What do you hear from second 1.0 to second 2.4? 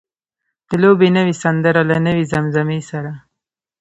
نوې سندره له نوې